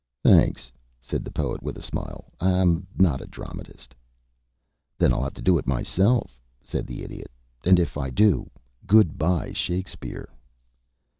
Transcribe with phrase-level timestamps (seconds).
[0.23, 3.93] "Thanks," said the Poet, with a smile; "I'm not a dramatist."
[4.97, 7.29] "Then I'll have to do it myself," said the Idiot.
[7.65, 8.49] "And if I do,
[8.87, 10.27] good bye Shakespeare."